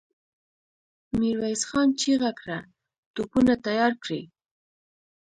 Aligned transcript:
ميرويس 1.19 1.63
خان 1.69 1.89
چيغه 1.99 2.31
کړه! 2.39 2.59
توپونه 3.13 3.53
تيار 3.65 3.93
کړئ! 4.03 4.23